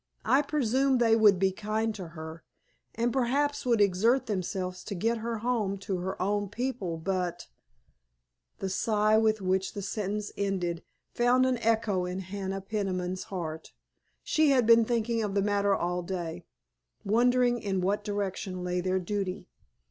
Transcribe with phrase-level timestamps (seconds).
[0.25, 2.43] I presume they would be kind to her,
[2.95, 7.45] and perhaps would exert themselves to get her home to her own people, but——"
[8.57, 10.81] The sigh with which the sentence ended
[11.13, 13.73] found an echo in Hannah Peniman's heart.
[14.23, 16.45] She had been thinking of the matter all day,
[17.05, 19.49] wondering in what direction lay their duty.